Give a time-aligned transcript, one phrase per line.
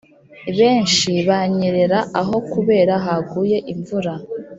[0.57, 4.13] benshi banyerera aho kubera haguye imvura